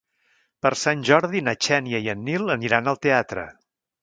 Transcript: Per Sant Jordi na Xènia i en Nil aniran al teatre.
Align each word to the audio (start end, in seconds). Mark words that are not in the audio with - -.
Per 0.65 0.71
Sant 0.83 1.03
Jordi 1.09 1.43
na 1.49 1.55
Xènia 1.67 2.01
i 2.07 2.11
en 2.15 2.25
Nil 2.31 2.55
aniran 2.55 2.91
al 2.95 3.01
teatre. 3.05 3.47